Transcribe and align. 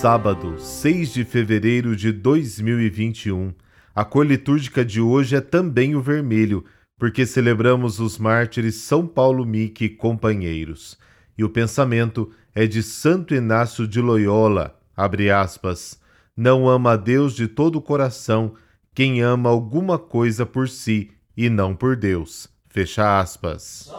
Sábado, 0.00 0.60
6 0.60 1.12
de 1.12 1.24
fevereiro 1.24 1.96
de 1.96 2.12
2021. 2.12 3.52
A 3.92 4.04
cor 4.04 4.24
litúrgica 4.24 4.84
de 4.84 5.00
hoje 5.00 5.34
é 5.34 5.40
também 5.40 5.96
o 5.96 6.00
vermelho, 6.00 6.64
porque 6.96 7.26
celebramos 7.26 7.98
os 7.98 8.16
mártires 8.16 8.76
São 8.76 9.08
Paulo 9.08 9.44
Mique 9.44 9.86
e 9.86 9.88
companheiros. 9.88 10.96
E 11.36 11.42
o 11.42 11.50
pensamento 11.50 12.30
é 12.54 12.64
de 12.64 12.80
Santo 12.80 13.34
Inácio 13.34 13.88
de 13.88 14.00
Loyola, 14.00 14.80
abre 14.96 15.32
aspas, 15.32 16.00
não 16.36 16.68
ama 16.68 16.92
a 16.92 16.96
Deus 16.96 17.34
de 17.34 17.48
todo 17.48 17.80
o 17.80 17.82
coração 17.82 18.54
quem 18.94 19.20
ama 19.20 19.50
alguma 19.50 19.98
coisa 19.98 20.46
por 20.46 20.68
si 20.68 21.10
e 21.36 21.50
não 21.50 21.74
por 21.74 21.96
Deus. 21.96 22.48
Fecha 22.68 23.18
aspas. 23.18 23.90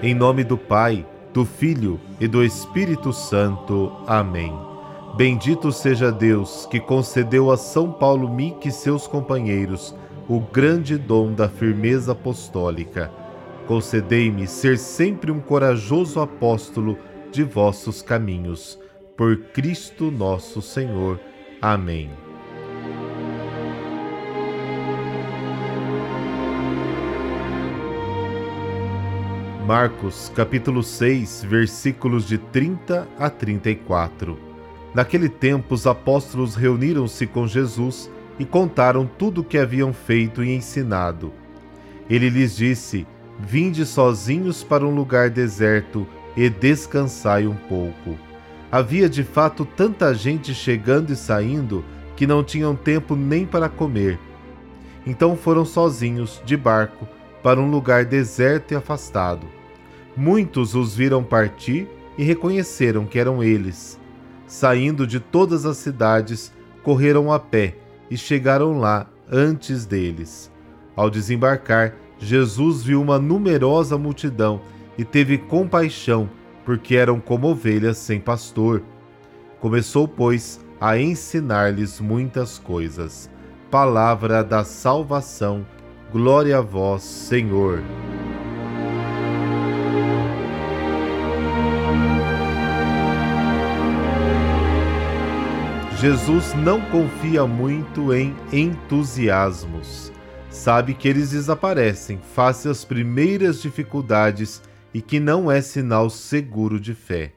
Em 0.00 0.14
nome 0.14 0.44
do 0.44 0.56
Pai, 0.56 1.04
do 1.34 1.44
Filho 1.44 2.00
e 2.20 2.28
do 2.28 2.44
Espírito 2.44 3.12
Santo. 3.12 3.90
Amém. 4.06 4.52
Bendito 5.16 5.72
seja 5.72 6.12
Deus 6.12 6.66
que 6.66 6.78
concedeu 6.78 7.50
a 7.50 7.56
São 7.56 7.90
Paulo 7.90 8.32
Mique 8.32 8.68
e 8.68 8.72
seus 8.72 9.08
companheiros 9.08 9.92
o 10.28 10.38
grande 10.38 10.96
dom 10.96 11.32
da 11.32 11.48
firmeza 11.48 12.12
apostólica. 12.12 13.10
Concedei-me 13.66 14.46
ser 14.46 14.78
sempre 14.78 15.32
um 15.32 15.40
corajoso 15.40 16.20
apóstolo 16.20 16.96
de 17.32 17.42
vossos 17.42 18.00
caminhos. 18.00 18.78
Por 19.16 19.36
Cristo 19.52 20.12
nosso 20.12 20.62
Senhor. 20.62 21.18
Amém. 21.60 22.27
Marcos, 29.68 30.32
capítulo 30.34 30.82
6, 30.82 31.44
versículos 31.44 32.26
de 32.26 32.38
30 32.38 33.06
a 33.18 33.28
34. 33.28 34.38
Naquele 34.94 35.28
tempo, 35.28 35.74
os 35.74 35.86
apóstolos 35.86 36.54
reuniram-se 36.54 37.26
com 37.26 37.46
Jesus 37.46 38.10
e 38.38 38.46
contaram 38.46 39.04
tudo 39.04 39.42
o 39.42 39.44
que 39.44 39.58
haviam 39.58 39.92
feito 39.92 40.42
e 40.42 40.54
ensinado. 40.54 41.34
Ele 42.08 42.30
lhes 42.30 42.56
disse: 42.56 43.06
Vinde 43.38 43.84
sozinhos 43.84 44.64
para 44.64 44.86
um 44.86 44.94
lugar 44.94 45.28
deserto 45.28 46.06
e 46.34 46.48
descansai 46.48 47.46
um 47.46 47.54
pouco. 47.54 48.18
Havia 48.72 49.06
de 49.06 49.22
fato 49.22 49.66
tanta 49.66 50.14
gente 50.14 50.54
chegando 50.54 51.12
e 51.12 51.16
saindo 51.16 51.84
que 52.16 52.26
não 52.26 52.42
tinham 52.42 52.74
tempo 52.74 53.14
nem 53.14 53.44
para 53.44 53.68
comer. 53.68 54.18
Então 55.06 55.36
foram 55.36 55.66
sozinhos, 55.66 56.40
de 56.42 56.56
barco, 56.56 57.06
para 57.42 57.60
um 57.60 57.70
lugar 57.70 58.06
deserto 58.06 58.72
e 58.72 58.74
afastado. 58.74 59.57
Muitos 60.18 60.74
os 60.74 60.96
viram 60.96 61.22
partir 61.22 61.88
e 62.18 62.24
reconheceram 62.24 63.06
que 63.06 63.20
eram 63.20 63.40
eles. 63.40 64.00
Saindo 64.48 65.06
de 65.06 65.20
todas 65.20 65.64
as 65.64 65.76
cidades, 65.76 66.52
correram 66.82 67.32
a 67.32 67.38
pé 67.38 67.76
e 68.10 68.16
chegaram 68.16 68.80
lá 68.80 69.06
antes 69.30 69.86
deles. 69.86 70.50
Ao 70.96 71.08
desembarcar, 71.08 71.94
Jesus 72.18 72.82
viu 72.82 73.00
uma 73.00 73.16
numerosa 73.16 73.96
multidão 73.96 74.60
e 74.98 75.04
teve 75.04 75.38
compaixão, 75.38 76.28
porque 76.64 76.96
eram 76.96 77.20
como 77.20 77.46
ovelhas 77.46 77.96
sem 77.96 78.18
pastor. 78.18 78.82
Começou, 79.60 80.08
pois, 80.08 80.60
a 80.80 80.98
ensinar-lhes 80.98 82.00
muitas 82.00 82.58
coisas. 82.58 83.30
Palavra 83.70 84.42
da 84.42 84.64
salvação. 84.64 85.64
Glória 86.10 86.58
a 86.58 86.60
vós, 86.60 87.04
Senhor. 87.04 87.84
Jesus 96.00 96.54
não 96.54 96.80
confia 96.92 97.44
muito 97.44 98.14
em 98.14 98.32
entusiasmos. 98.52 100.12
Sabe 100.48 100.94
que 100.94 101.08
eles 101.08 101.30
desaparecem 101.30 102.20
face 102.36 102.68
às 102.68 102.84
primeiras 102.84 103.60
dificuldades 103.60 104.62
e 104.94 105.02
que 105.02 105.18
não 105.18 105.50
é 105.50 105.60
sinal 105.60 106.08
seguro 106.08 106.78
de 106.78 106.94
fé. 106.94 107.32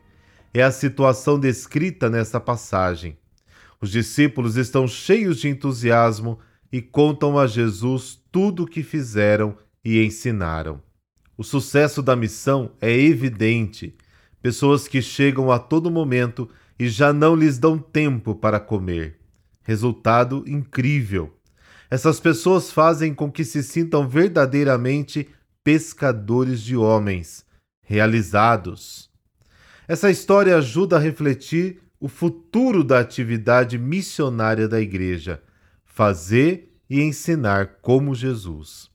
É 0.54 0.62
a 0.62 0.70
situação 0.70 1.40
descrita 1.40 2.08
nesta 2.08 2.40
passagem. 2.40 3.18
Os 3.82 3.90
discípulos 3.90 4.56
estão 4.58 4.88
cheios 4.88 5.40
de 5.40 5.50
entusiasmo 5.50 6.38
e 6.72 6.84
contam 6.84 7.40
a 7.40 7.48
Jesus 7.48 8.22
tudo 8.32 8.64
o 8.64 8.68
que 8.68 8.84
fizeram 8.84 9.58
e 9.84 10.04
ensinaram. 10.06 10.80
O 11.36 11.44
sucesso 11.44 12.00
da 12.04 12.16
missão 12.16 12.74
é 12.80 12.92
evidente. 12.96 13.96
Pessoas 14.40 14.88
que 14.88 15.02
chegam 15.02 15.52
a 15.52 15.58
todo 15.58 15.90
momento 15.90 16.48
e 16.82 16.90
já 16.90 17.14
não 17.14 17.36
lhes 17.36 17.60
dão 17.60 17.78
tempo 17.78 18.34
para 18.34 18.60
comer. 18.60 19.20
Resultado 19.62 20.44
incrível. 20.48 21.32
Essas 21.92 22.20
pessoas 22.20 22.72
fazem 22.72 23.14
com 23.14 23.32
que 23.32 23.46
se 23.46 23.62
sintam 23.62 24.10
verdadeiramente 24.10 25.30
pescadores 25.64 26.60
de 26.60 26.76
homens, 26.76 27.46
realizados. 27.84 29.12
Essa 29.88 30.10
história 30.10 30.58
ajuda 30.58 30.96
a 30.96 31.00
refletir 31.00 31.80
o 32.00 32.08
futuro 32.08 32.84
da 32.84 33.00
atividade 33.00 33.78
missionária 33.78 34.68
da 34.68 34.82
Igreja: 34.82 35.40
fazer 35.86 36.74
e 36.90 37.00
ensinar 37.00 37.78
como 37.84 38.16
Jesus. 38.16 38.90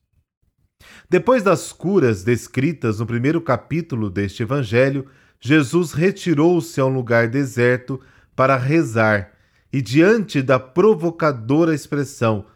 Depois 1.09 1.45
das 1.45 1.73
curas 1.73 2.25
descritas 2.25 2.99
no 2.99 3.07
primeiro 3.07 3.41
capítulo 3.41 4.11
deste 4.11 4.43
Evangelho, 4.43 5.09
Jesus 5.41 5.93
retirou-se 5.93 6.81
a 6.81 6.87
um 6.87 6.95
lugar 6.95 7.29
deserto 7.29 8.01
para 8.35 8.57
rezar 8.57 9.33
e, 9.73 9.81
diante 9.81 10.43
da 10.43 10.59
provocadora 10.59 11.75
expressão 11.75 12.47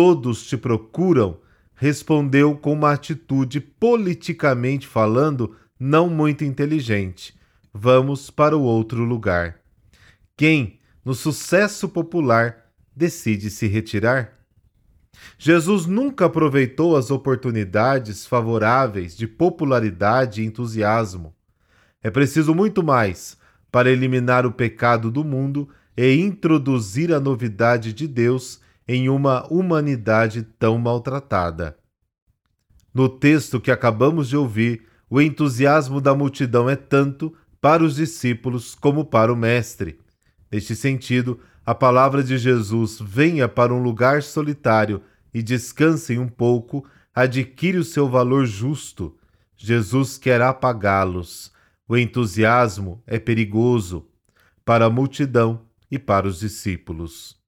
Todos 0.00 0.46
te 0.46 0.56
procuram, 0.56 1.40
respondeu 1.74 2.56
com 2.56 2.72
uma 2.72 2.92
atitude 2.92 3.60
politicamente 3.60 4.86
falando 4.86 5.56
não 5.76 6.08
muito 6.08 6.44
inteligente: 6.44 7.36
Vamos 7.74 8.30
para 8.30 8.56
o 8.56 8.62
outro 8.62 9.02
lugar. 9.02 9.58
Quem, 10.36 10.78
no 11.04 11.14
sucesso 11.14 11.88
popular, 11.88 12.70
decide 12.94 13.50
se 13.50 13.66
retirar? 13.66 14.38
Jesus 15.36 15.84
nunca 15.84 16.26
aproveitou 16.26 16.96
as 16.96 17.10
oportunidades 17.10 18.24
favoráveis 18.24 19.16
de 19.16 19.26
popularidade 19.26 20.42
e 20.42 20.46
entusiasmo. 20.46 21.34
É 22.02 22.10
preciso 22.10 22.54
muito 22.54 22.82
mais 22.82 23.36
para 23.70 23.90
eliminar 23.90 24.46
o 24.46 24.52
pecado 24.52 25.10
do 25.10 25.24
mundo 25.24 25.68
e 25.96 26.14
introduzir 26.14 27.12
a 27.12 27.18
novidade 27.18 27.92
de 27.92 28.06
Deus 28.06 28.60
em 28.86 29.08
uma 29.08 29.46
humanidade 29.52 30.42
tão 30.42 30.78
maltratada. 30.78 31.76
No 32.94 33.08
texto 33.08 33.60
que 33.60 33.70
acabamos 33.70 34.28
de 34.28 34.36
ouvir, 34.36 34.86
o 35.10 35.20
entusiasmo 35.20 36.00
da 36.00 36.14
multidão 36.14 36.70
é 36.70 36.76
tanto 36.76 37.34
para 37.60 37.82
os 37.82 37.96
discípulos 37.96 38.74
como 38.74 39.04
para 39.04 39.32
o 39.32 39.36
Mestre. 39.36 39.98
Neste 40.50 40.76
sentido, 40.76 41.40
a 41.66 41.74
palavra 41.74 42.22
de 42.22 42.38
Jesus 42.38 42.98
venha 43.00 43.48
para 43.48 43.74
um 43.74 43.82
lugar 43.82 44.22
solitário 44.22 45.02
e 45.34 45.42
descanse 45.42 46.16
um 46.18 46.28
pouco, 46.28 46.86
adquire 47.14 47.76
o 47.76 47.84
seu 47.84 48.08
valor 48.08 48.46
justo. 48.46 49.18
Jesus 49.56 50.16
quer 50.16 50.40
apagá-los 50.40 51.52
o 51.88 51.96
entusiasmo 51.96 53.02
é 53.06 53.18
perigoso 53.18 54.06
para 54.64 54.84
a 54.84 54.90
multidão 54.90 55.62
e 55.90 55.98
para 55.98 56.28
os 56.28 56.40
discípulos. 56.40 57.38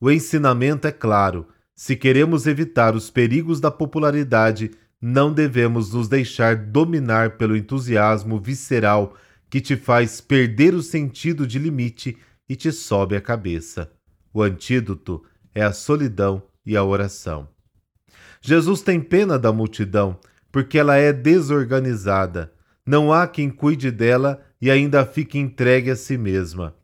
O 0.00 0.10
ensinamento 0.10 0.88
é 0.88 0.92
claro: 0.92 1.46
se 1.74 1.94
queremos 1.94 2.48
evitar 2.48 2.96
os 2.96 3.10
perigos 3.10 3.60
da 3.60 3.70
popularidade, 3.70 4.72
não 5.00 5.32
devemos 5.32 5.92
nos 5.92 6.08
deixar 6.08 6.56
dominar 6.56 7.36
pelo 7.36 7.56
entusiasmo 7.56 8.40
visceral 8.40 9.14
que 9.48 9.60
te 9.60 9.76
faz 9.76 10.20
perder 10.20 10.74
o 10.74 10.82
sentido 10.82 11.46
de 11.46 11.58
limite 11.58 12.18
e 12.48 12.56
te 12.56 12.72
sobe 12.72 13.14
a 13.14 13.20
cabeça. 13.20 13.92
O 14.32 14.42
antídoto 14.42 15.22
é 15.54 15.62
a 15.62 15.72
solidão 15.72 16.42
e 16.66 16.76
a 16.76 16.82
oração. 16.82 17.48
Jesus 18.40 18.82
tem 18.82 19.00
pena 19.00 19.38
da 19.38 19.52
multidão, 19.52 20.18
porque 20.50 20.78
ela 20.78 20.96
é 20.96 21.12
desorganizada, 21.12 22.52
não 22.86 23.12
há 23.12 23.26
quem 23.26 23.48
cuide 23.48 23.90
dela 23.90 24.44
e 24.60 24.70
ainda 24.70 25.06
fique 25.06 25.38
entregue 25.38 25.90
a 25.90 25.96
si 25.96 26.18
mesma. 26.18 26.74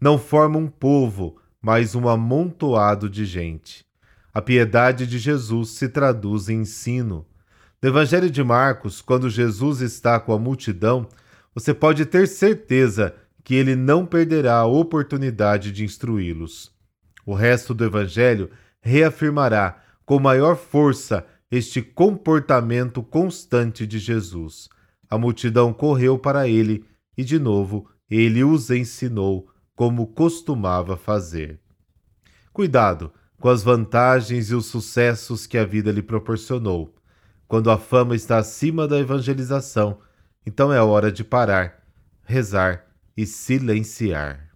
Não 0.00 0.18
forma 0.18 0.58
um 0.58 0.66
povo, 0.66 1.36
mas 1.60 1.94
um 1.94 2.08
amontoado 2.08 3.08
de 3.08 3.24
gente. 3.24 3.84
A 4.32 4.40
piedade 4.40 5.06
de 5.06 5.18
Jesus 5.18 5.70
se 5.70 5.88
traduz 5.88 6.48
em 6.48 6.60
ensino. 6.60 7.26
No 7.82 7.88
Evangelho 7.88 8.30
de 8.30 8.42
Marcos, 8.42 9.02
quando 9.02 9.28
Jesus 9.28 9.80
está 9.80 10.18
com 10.18 10.32
a 10.32 10.38
multidão, 10.38 11.06
você 11.54 11.74
pode 11.74 12.06
ter 12.06 12.26
certeza 12.26 13.14
que 13.44 13.54
ele 13.54 13.76
não 13.76 14.06
perderá 14.06 14.56
a 14.56 14.66
oportunidade 14.66 15.70
de 15.70 15.84
instruí-los. 15.84 16.72
O 17.26 17.34
resto 17.34 17.74
do 17.74 17.84
Evangelho 17.84 18.50
reafirmará 18.80 19.82
com 20.06 20.18
maior 20.18 20.56
força 20.56 21.26
este 21.50 21.82
comportamento 21.82 23.02
constante 23.02 23.86
de 23.86 23.98
Jesus. 23.98 24.70
A 25.12 25.18
multidão 25.18 25.74
correu 25.74 26.18
para 26.18 26.48
ele 26.48 26.86
e, 27.18 27.22
de 27.22 27.38
novo, 27.38 27.86
ele 28.08 28.42
os 28.42 28.70
ensinou 28.70 29.46
como 29.76 30.06
costumava 30.06 30.96
fazer. 30.96 31.60
Cuidado 32.50 33.12
com 33.38 33.50
as 33.50 33.62
vantagens 33.62 34.50
e 34.50 34.54
os 34.54 34.64
sucessos 34.64 35.46
que 35.46 35.58
a 35.58 35.66
vida 35.66 35.92
lhe 35.92 36.00
proporcionou. 36.00 36.94
Quando 37.46 37.70
a 37.70 37.76
fama 37.76 38.16
está 38.16 38.38
acima 38.38 38.88
da 38.88 38.98
evangelização, 38.98 39.98
então 40.46 40.72
é 40.72 40.80
hora 40.80 41.12
de 41.12 41.22
parar, 41.22 41.84
rezar 42.24 42.86
e 43.14 43.26
silenciar. 43.26 44.51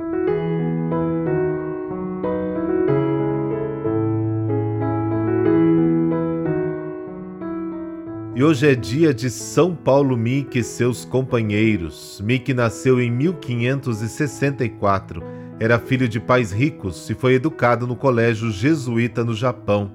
E 8.37 8.44
hoje 8.44 8.69
é 8.69 8.75
dia 8.75 9.15
de 9.15 9.31
São 9.31 9.75
Paulo 9.75 10.15
Mick 10.15 10.59
e 10.59 10.62
seus 10.62 11.06
companheiros. 11.06 12.21
Mick 12.23 12.53
nasceu 12.53 13.00
em 13.00 13.11
1564, 13.11 15.23
era 15.59 15.79
filho 15.79 16.06
de 16.06 16.21
pais 16.21 16.53
ricos 16.53 17.09
e 17.09 17.15
foi 17.15 17.33
educado 17.33 17.87
no 17.87 17.97
colégio 17.97 18.50
jesuíta 18.50 19.25
no 19.25 19.33
Japão. 19.33 19.91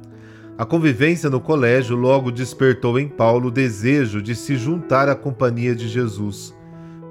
A 0.57 0.65
convivência 0.65 1.29
no 1.29 1.39
colégio 1.39 1.95
logo 1.95 2.31
despertou 2.31 2.97
em 2.97 3.07
Paulo 3.07 3.49
o 3.49 3.51
desejo 3.51 4.23
de 4.23 4.33
se 4.33 4.55
juntar 4.55 5.07
à 5.07 5.13
companhia 5.13 5.75
de 5.75 5.87
Jesus. 5.87 6.51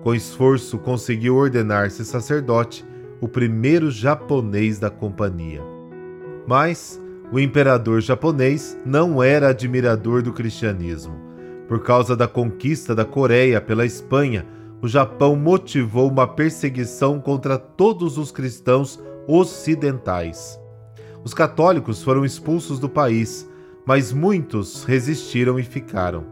Com 0.03 0.13
esforço, 0.13 0.79
conseguiu 0.79 1.37
ordenar-se 1.37 2.05
sacerdote, 2.05 2.85
o 3.21 3.29
primeiro 3.29 3.89
japonês 3.89 4.81
da 4.81 4.91
companhia. 4.91 5.63
Mas 6.45 7.01
o 7.33 7.39
imperador 7.39 8.01
japonês 8.01 8.77
não 8.85 9.23
era 9.23 9.49
admirador 9.51 10.23
do 10.23 10.33
cristianismo. 10.33 11.15
Por 11.69 11.81
causa 11.81 12.17
da 12.17 12.27
conquista 12.27 12.95
da 12.95 13.05
Coreia 13.05 13.61
pela 13.61 13.87
Espanha, 13.87 14.45
o 14.83 14.89
Japão 14.89 15.37
motivou 15.37 16.11
uma 16.11 16.27
perseguição 16.27 17.21
contra 17.21 17.57
todos 17.57 18.19
os 18.19 18.33
cristãos 18.33 19.01
ocidentais. 19.29 20.59
Os 21.23 21.33
católicos 21.33 22.03
foram 22.03 22.25
expulsos 22.25 22.81
do 22.81 22.89
país, 22.89 23.49
mas 23.87 24.13
muitos 24.13 24.83
resistiram 24.85 25.59
e 25.59 25.63
ficaram. 25.63 26.25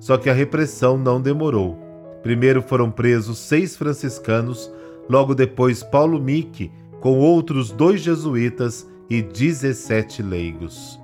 Só 0.00 0.16
que 0.16 0.28
a 0.28 0.34
repressão 0.34 0.98
não 0.98 1.20
demorou. 1.20 1.78
Primeiro 2.22 2.60
foram 2.60 2.90
presos 2.90 3.38
seis 3.38 3.76
franciscanos, 3.76 4.72
logo 5.08 5.34
depois 5.34 5.82
Paulo 5.82 6.20
Mick, 6.20 6.72
com 7.00 7.18
outros 7.18 7.70
dois 7.70 8.00
jesuítas 8.00 8.89
e 9.10 9.20
17 9.20 10.22
leigos. 10.22 11.00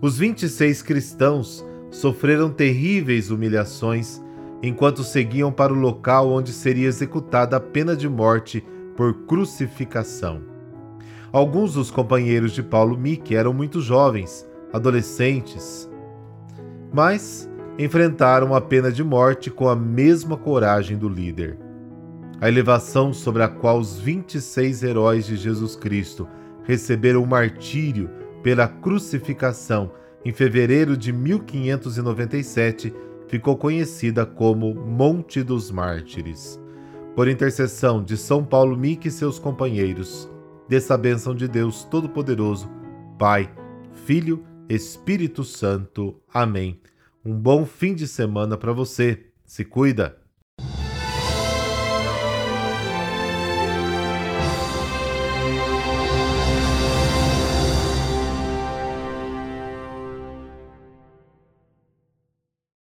Os 0.00 0.18
26 0.18 0.82
cristãos 0.82 1.66
sofreram 1.90 2.50
terríveis 2.50 3.30
humilhações 3.30 4.20
enquanto 4.62 5.02
seguiam 5.02 5.50
para 5.50 5.72
o 5.72 5.76
local 5.78 6.30
onde 6.30 6.52
seria 6.52 6.86
executada 6.86 7.56
a 7.56 7.60
pena 7.60 7.96
de 7.96 8.08
morte 8.08 8.62
por 8.94 9.24
crucificação. 9.24 10.42
Alguns 11.32 11.74
dos 11.74 11.90
companheiros 11.90 12.52
de 12.52 12.62
Paulo 12.62 12.98
Mick 12.98 13.34
eram 13.34 13.54
muito 13.54 13.80
jovens, 13.80 14.46
adolescentes, 14.72 15.88
mas 16.92 17.48
enfrentaram 17.78 18.54
a 18.54 18.60
pena 18.60 18.92
de 18.92 19.02
morte 19.02 19.50
com 19.50 19.68
a 19.68 19.76
mesma 19.76 20.36
coragem 20.36 20.98
do 20.98 21.08
líder. 21.08 21.56
A 22.40 22.48
elevação 22.48 23.12
sobre 23.12 23.42
a 23.42 23.48
qual 23.48 23.78
os 23.78 23.98
26 23.98 24.82
heróis 24.82 25.26
de 25.26 25.36
Jesus 25.36 25.76
Cristo 25.76 26.28
receberam 26.64 27.22
o 27.22 27.26
martírio 27.26 28.10
pela 28.42 28.66
crucificação 28.66 29.92
em 30.24 30.32
fevereiro 30.32 30.96
de 30.96 31.12
1597, 31.12 32.94
ficou 33.26 33.56
conhecida 33.56 34.26
como 34.26 34.74
Monte 34.74 35.42
dos 35.42 35.70
Mártires. 35.70 36.60
Por 37.16 37.28
intercessão 37.28 38.02
de 38.02 38.16
São 38.16 38.44
Paulo 38.44 38.76
Mique 38.76 39.08
e 39.08 39.10
seus 39.10 39.38
companheiros, 39.38 40.30
dessa 40.68 40.96
bênção 40.96 41.34
de 41.34 41.48
Deus 41.48 41.84
Todo-Poderoso, 41.84 42.70
Pai, 43.18 43.50
Filho, 44.04 44.44
Espírito 44.68 45.42
Santo. 45.42 46.20
Amém. 46.32 46.80
Um 47.24 47.34
bom 47.34 47.66
fim 47.66 47.94
de 47.94 48.06
semana 48.06 48.56
para 48.56 48.72
você. 48.72 49.26
Se 49.44 49.64
cuida! 49.64 50.19